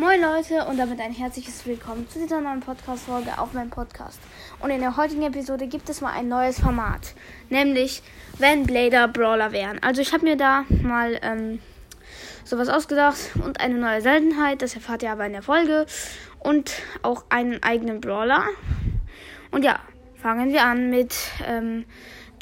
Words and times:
Moin 0.00 0.20
Leute 0.20 0.64
und 0.66 0.78
damit 0.78 1.00
ein 1.00 1.12
herzliches 1.12 1.66
Willkommen 1.66 2.08
zu 2.08 2.20
dieser 2.20 2.40
neuen 2.40 2.60
Podcast-Folge 2.60 3.36
auf 3.36 3.52
meinem 3.52 3.70
Podcast. 3.70 4.20
Und 4.60 4.70
in 4.70 4.78
der 4.78 4.96
heutigen 4.96 5.24
Episode 5.24 5.66
gibt 5.66 5.90
es 5.90 6.00
mal 6.00 6.12
ein 6.12 6.28
neues 6.28 6.60
Format, 6.60 7.16
nämlich 7.50 8.04
wenn 8.38 8.62
Blader 8.62 9.08
Brawler 9.08 9.50
wären. 9.50 9.82
Also 9.82 10.00
ich 10.00 10.12
habe 10.12 10.22
mir 10.24 10.36
da 10.36 10.64
mal 10.84 11.18
ähm, 11.20 11.58
sowas 12.44 12.68
ausgedacht 12.68 13.18
und 13.44 13.58
eine 13.58 13.74
neue 13.74 14.00
Seltenheit, 14.00 14.62
das 14.62 14.76
erfahrt 14.76 15.02
ihr 15.02 15.10
aber 15.10 15.26
in 15.26 15.32
der 15.32 15.42
Folge 15.42 15.84
und 16.38 16.74
auch 17.02 17.24
einen 17.28 17.60
eigenen 17.64 18.00
Brawler. 18.00 18.44
Und 19.50 19.64
ja, 19.64 19.80
fangen 20.14 20.52
wir 20.52 20.62
an 20.62 20.90
mit 20.90 21.16
ähm, 21.44 21.86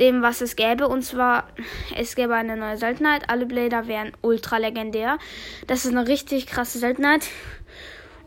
dem, 0.00 0.22
was 0.22 0.40
es 0.40 0.56
gäbe. 0.56 0.88
Und 0.88 1.02
zwar, 1.02 1.48
es 1.94 2.14
gäbe 2.14 2.34
eine 2.34 2.56
neue 2.56 2.76
Seltenheit. 2.76 3.28
Alle 3.28 3.46
Blader 3.46 3.86
wären 3.86 4.12
ultra 4.22 4.58
legendär. 4.58 5.18
Das 5.66 5.84
ist 5.84 5.92
eine 5.92 6.08
richtig 6.08 6.46
krasse 6.46 6.78
Seltenheit. 6.78 7.26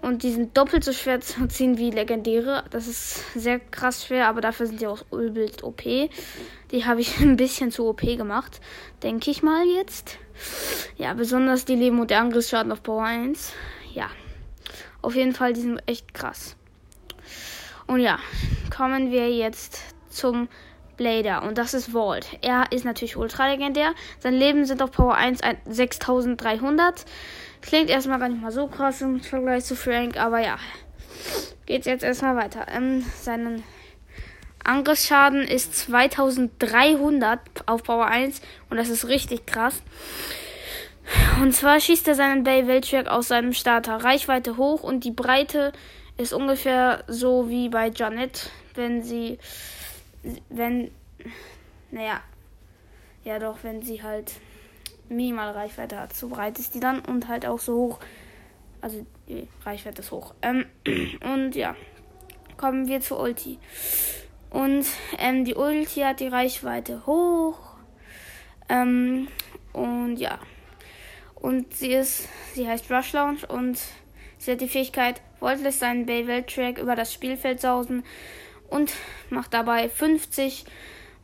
Und 0.02 0.24
die 0.24 0.32
sind 0.32 0.58
doppelt 0.58 0.84
so 0.84 0.94
schwer 0.94 1.20
zu 1.20 1.46
ziehen 1.48 1.78
wie 1.78 1.92
legendäre. 1.92 2.64
Das 2.70 2.88
ist 2.88 3.34
sehr 3.34 3.60
krass 3.60 4.06
schwer, 4.06 4.28
aber 4.28 4.40
dafür 4.40 4.66
sind 4.66 4.80
die 4.80 4.88
auch 4.88 5.04
übelst 5.12 5.64
OP. 5.64 5.84
Die 5.84 6.86
habe 6.86 7.02
ich 7.02 7.18
ein 7.20 7.36
bisschen 7.36 7.72
zu 7.72 7.88
OP 7.88 8.02
gemacht. 8.02 8.62
Denke 9.04 9.30
ich 9.30 9.44
mal 9.44 9.66
jetzt. 9.68 10.18
Ja, 10.98 11.14
besonders 11.14 11.66
die 11.66 11.76
Leben 11.76 12.00
und 12.00 12.12
der 12.12 12.22
Angriffsschaden 12.22 12.72
auf 12.72 12.82
Power 12.82 13.04
1. 13.04 13.54
Ja. 13.94 14.10
Auf 15.02 15.16
jeden 15.16 15.34
Fall, 15.34 15.54
die 15.54 15.62
sind 15.62 15.82
echt 15.86 16.14
krass. 16.14 16.56
Und 17.88 18.00
ja, 18.02 18.20
kommen 18.76 19.12
wir 19.12 19.30
jetzt 19.32 19.82
zum 20.10 20.48
Blader 21.00 21.44
und 21.44 21.58
das 21.58 21.74
ist 21.74 21.94
Vault. 21.94 22.28
Er 22.42 22.72
ist 22.72 22.86
natürlich 22.86 23.18
ultra 23.18 23.48
legendär. 23.48 23.94
Sein 24.20 24.34
Leben 24.34 24.66
sind 24.66 24.84
auf 24.84 24.92
Power 24.92 25.16
1 25.16 25.40
6300. 25.66 27.06
Klingt 27.62 27.90
erstmal 27.90 28.20
gar 28.20 28.30
nicht 28.30 28.42
mal 28.42 28.52
so 28.52 28.68
krass 28.68 29.02
im 29.02 29.22
Vergleich 29.22 29.64
zu 29.64 29.76
Frank, 29.76 30.18
aber 30.18 30.40
ja. 30.40 30.58
Geht's 31.66 31.88
jetzt 31.88 32.04
erstmal 32.04 32.36
weiter. 32.36 32.68
Ähm, 32.70 33.06
seinen 33.16 33.64
Angriffsschaden 34.64 35.44
ist 35.44 35.74
2300 35.76 37.40
auf 37.66 37.84
Power 37.84 38.06
1 38.06 38.42
und 38.70 38.78
das 38.78 38.90
ist 38.90 39.08
richtig 39.08 39.46
krass. 39.48 39.82
Und 41.42 41.56
zwar 41.56 41.80
schießt 41.80 42.08
er 42.10 42.16
seinen 42.16 42.44
Bay 42.44 42.68
Welttrack 42.68 43.08
aus 43.08 43.30
seinem 43.30 43.54
Starter 43.54 44.04
Reichweite 44.04 44.58
hoch 44.58 44.84
und 44.84 45.06
die 45.06 45.12
Breite 45.12 45.72
ist 46.18 46.34
ungefähr 46.34 47.06
so 47.08 47.50
wie 47.50 47.70
bei 47.70 47.90
Janet, 47.90 48.50
wenn 48.76 49.02
sie 49.02 49.40
wenn, 50.50 50.92
naja, 51.92 52.22
ja 53.24 53.40
doch, 53.40 53.58
wenn 53.64 53.82
sie 53.82 54.02
halt 54.04 54.34
minimal 55.10 55.52
Reichweite 55.52 56.00
hat. 56.00 56.14
So 56.14 56.30
breit 56.30 56.60
ist 56.60 56.76
die 56.76 56.80
dann 56.80 57.00
und 57.00 57.28
halt 57.28 57.46
auch 57.46 57.60
so 57.60 57.76
hoch. 57.76 58.00
Also 58.82 59.06
die 59.28 59.48
Reichweite 59.66 60.02
ist 60.02 60.12
hoch. 60.12 60.34
Ähm, 60.42 60.66
und 61.34 61.56
ja, 61.56 61.76
kommen 62.58 62.88
wir 62.88 63.02
zu 63.02 63.18
Ulti. 63.18 63.60
Und 64.50 64.86
ähm, 65.18 65.46
die 65.46 65.56
Ulti 65.56 66.02
hat 66.02 66.20
die 66.20 66.28
Reichweite 66.28 67.06
hoch. 67.06 67.60
Ähm, 68.68 69.28
und 69.74 70.18
ja. 70.18 70.40
Und 71.36 71.74
sie 71.74 71.94
ist, 71.94 72.28
sie 72.54 72.68
heißt 72.68 72.92
Rush 72.92 73.14
Launch 73.14 73.50
und 73.50 73.80
sie 74.38 74.52
hat 74.52 74.62
die 74.62 74.68
Fähigkeit, 74.68 75.22
Volt 75.40 75.62
lässt 75.62 75.80
seinen 75.80 76.06
Bay 76.06 76.44
Track 76.44 76.78
über 76.78 76.96
das 76.96 77.14
Spielfeld 77.14 77.62
sausen 77.62 78.04
und 78.70 78.94
macht 79.30 79.54
dabei 79.54 79.88
50 79.88 80.66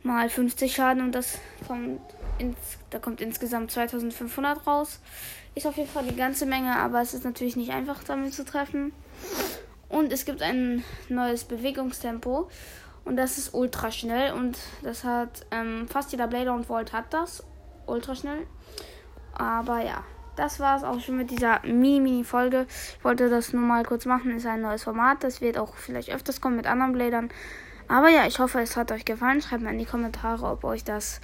mal 0.06 0.28
50 0.28 0.74
Schaden 0.74 1.02
und 1.02 1.12
das 1.12 1.38
kommt 1.66 2.00
ins, 2.38 2.56
da 2.90 2.98
kommt 2.98 3.20
insgesamt 3.20 3.70
2500 3.70 4.66
raus. 4.66 5.00
Ist 5.54 5.66
auf 5.66 5.76
jeden 5.76 5.88
Fall 5.88 6.04
die 6.04 6.16
ganze 6.16 6.46
Menge, 6.46 6.76
aber 6.76 7.00
es 7.00 7.14
ist 7.14 7.24
natürlich 7.24 7.56
nicht 7.56 7.70
einfach 7.70 8.04
damit 8.04 8.34
zu 8.34 8.44
treffen. 8.44 8.92
Und 9.88 10.12
es 10.12 10.24
gibt 10.24 10.42
ein 10.42 10.84
neues 11.08 11.44
Bewegungstempo 11.44 12.48
und 13.04 13.16
das 13.16 13.38
ist 13.38 13.54
ultra 13.54 13.90
schnell 13.90 14.32
und 14.32 14.58
das 14.82 15.04
hat 15.04 15.46
ähm, 15.50 15.86
fast 15.88 16.12
jeder 16.12 16.26
Blader 16.26 16.54
und 16.54 16.68
Volt 16.68 16.92
hat 16.92 17.14
das 17.14 17.44
ultra 17.86 18.14
schnell. 18.14 18.46
Aber 19.32 19.84
ja, 19.84 20.02
das 20.34 20.60
war 20.60 20.76
es 20.76 20.84
auch 20.84 21.00
schon 21.00 21.16
mit 21.16 21.30
dieser 21.30 21.60
Mini-Mini-Folge. 21.62 22.66
Ich 22.98 23.04
wollte 23.04 23.30
das 23.30 23.52
nur 23.52 23.62
mal 23.62 23.84
kurz 23.84 24.04
machen. 24.04 24.36
Ist 24.36 24.46
ein 24.46 24.60
neues 24.60 24.84
Format. 24.84 25.24
Das 25.24 25.40
wird 25.40 25.56
auch 25.56 25.76
vielleicht 25.76 26.10
öfters 26.10 26.40
kommen 26.40 26.56
mit 26.56 26.66
anderen 26.66 26.92
Blädern. 26.92 27.30
Aber 27.88 28.08
ja, 28.08 28.26
ich 28.26 28.38
hoffe, 28.38 28.60
es 28.60 28.76
hat 28.76 28.92
euch 28.92 29.04
gefallen. 29.04 29.40
Schreibt 29.40 29.62
mal 29.62 29.72
in 29.72 29.78
die 29.78 29.84
Kommentare, 29.84 30.46
ob 30.46 30.64
euch 30.64 30.84
das 30.84 31.20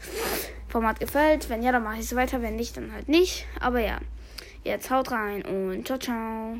Format 0.68 1.00
gefällt. 1.00 1.48
Wenn 1.48 1.62
ja, 1.62 1.72
dann 1.72 1.82
mache 1.82 1.96
ich 1.96 2.02
es 2.06 2.16
weiter. 2.16 2.42
Wenn 2.42 2.56
nicht, 2.56 2.76
dann 2.76 2.92
halt 2.92 3.08
nicht. 3.08 3.46
Aber 3.60 3.80
ja, 3.80 3.98
jetzt 4.64 4.90
haut 4.90 5.10
rein 5.10 5.42
und 5.42 5.86
ciao, 5.86 5.98
ciao. 5.98 6.58